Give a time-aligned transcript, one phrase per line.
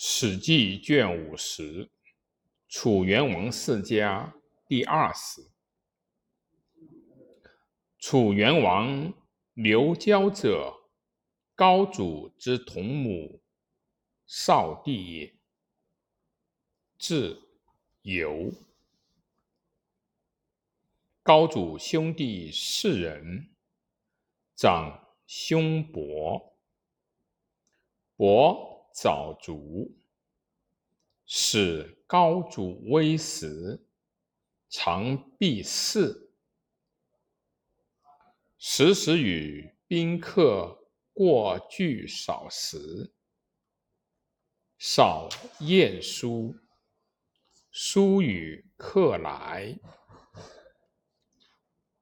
[0.00, 1.90] 史记卷五十，
[2.68, 4.32] 楚元王世家
[4.68, 5.50] 第二十。
[7.98, 9.12] 楚元王
[9.54, 10.72] 刘交者，
[11.56, 13.42] 高祖之同母
[14.24, 15.34] 少弟也。
[16.96, 17.42] 字
[18.02, 18.52] 游。
[21.24, 23.50] 高祖兄弟四人，
[24.54, 26.56] 长兄伯，
[28.14, 28.77] 伯。
[29.00, 29.96] 早卒，
[31.24, 33.86] 使高祖微时，
[34.68, 36.32] 常避世。
[38.58, 43.12] 时时与宾客过聚少时，
[44.78, 45.28] 少
[45.60, 46.56] 晏书，
[47.70, 49.78] 书与客来，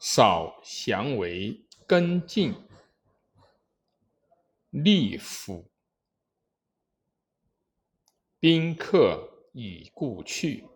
[0.00, 2.52] 少降为根进，
[4.70, 5.69] 立府。
[8.40, 10.66] 宾客已故去，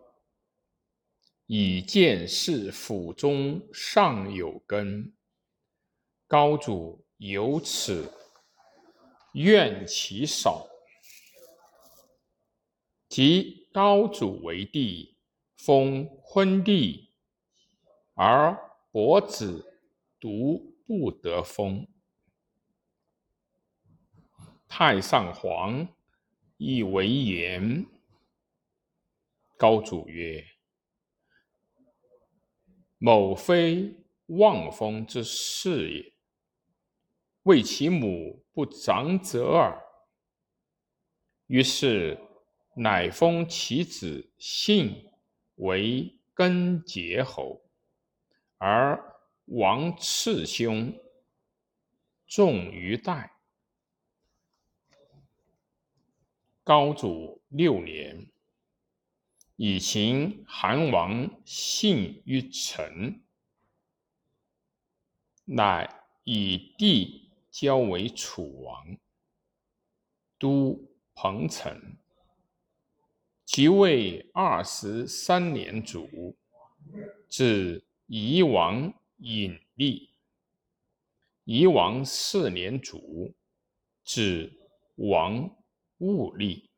[1.47, 5.15] 以见是府中尚有根。
[6.27, 8.13] 高祖由此
[9.33, 10.67] 怨其少，
[13.09, 15.17] 即高祖为帝，
[15.55, 17.11] 封昏帝，
[18.13, 18.55] 而
[18.91, 19.81] 伯子
[20.19, 21.87] 独不得封。
[24.67, 25.87] 太上皇。
[26.57, 27.85] 以为言。
[29.57, 30.45] 高祖曰
[32.99, 36.13] ：“某非望风之士也，
[37.43, 39.81] 为其母不长者耳。”
[41.47, 42.19] 于是
[42.75, 45.09] 乃封其子信
[45.55, 47.61] 为根结侯，
[48.57, 50.93] 而王次兄
[52.27, 53.34] 重于代。
[56.65, 58.25] 高祖六年，
[59.55, 63.21] 以秦韩王信于陈，
[65.43, 65.87] 乃
[66.23, 68.97] 以帝交为楚王，
[70.39, 71.95] 都彭城。
[73.45, 76.35] 即位二十三年卒，
[77.29, 80.09] 至夷王尹立。
[81.43, 83.35] 夷王四年卒，
[84.03, 84.51] 至
[84.95, 85.55] 王。
[86.05, 86.69] 物立，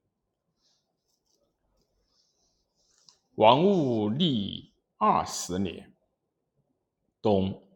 [3.35, 5.93] 王物立二十年，
[7.21, 7.67] 冬，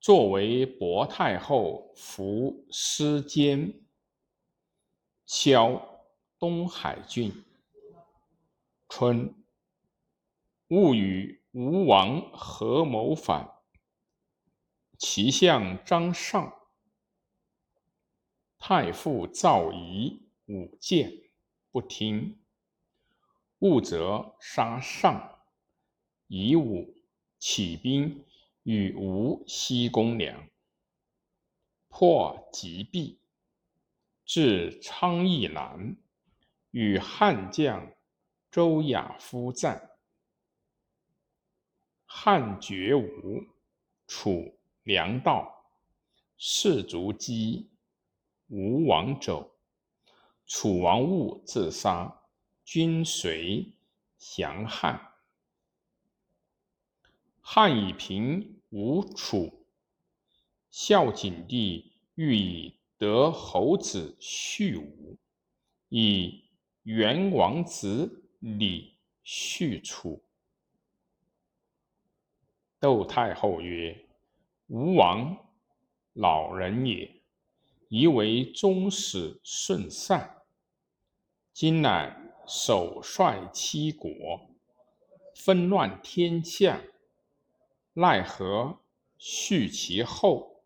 [0.00, 3.80] 作为薄太后服司监，
[5.24, 6.04] 萧
[6.36, 7.44] 东海郡。
[8.88, 9.44] 春，
[10.70, 13.62] 物与吴王合谋反，
[14.98, 16.52] 其相张尚，
[18.58, 20.25] 太傅赵仪。
[20.46, 21.12] 武谏
[21.72, 22.38] 不听，
[23.58, 25.40] 勿则杀上。
[26.28, 26.94] 以武
[27.38, 28.24] 起兵
[28.62, 30.48] 与吴西攻梁，
[31.88, 33.18] 破吉壁，
[34.24, 35.96] 至昌邑南，
[36.70, 37.92] 与汉将
[38.50, 39.98] 周亚夫战。
[42.04, 43.44] 汉绝吴，
[44.06, 45.64] 楚粮道，
[46.36, 47.70] 士卒击，
[48.48, 49.55] 吴王走。
[50.48, 52.22] 楚王误自杀，
[52.64, 53.74] 军随
[54.16, 55.14] 降汉。
[57.40, 59.66] 汉以平吴楚，
[60.70, 65.18] 孝景帝欲以得侯子续吴，
[65.88, 66.44] 以
[66.84, 70.22] 元王子李续楚。
[72.78, 74.06] 窦太后曰
[74.68, 75.36] ：“吴王
[76.12, 77.20] 老人也，
[77.88, 80.34] 宜为宗室顺善。”
[81.58, 82.14] 今乃
[82.46, 84.10] 首率七国，
[85.34, 86.82] 纷乱天下，
[87.94, 88.78] 奈何
[89.16, 90.62] 续其后？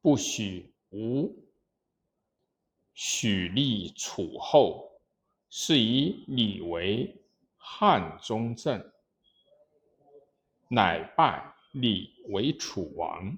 [0.00, 1.34] 不许吴，
[2.94, 5.00] 许立楚后，
[5.50, 7.24] 是以李为
[7.56, 8.92] 汉中正，
[10.68, 13.36] 乃拜李为楚王，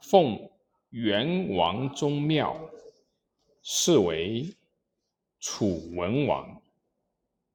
[0.00, 0.50] 奉
[0.90, 2.68] 元王宗庙。
[3.70, 4.56] 是为
[5.40, 6.60] 楚文王。